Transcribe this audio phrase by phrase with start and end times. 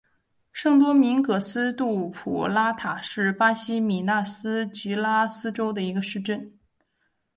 [0.51, 6.57] 圣多明戈斯杜普拉塔是巴西米纳斯吉拉斯州的一个市镇。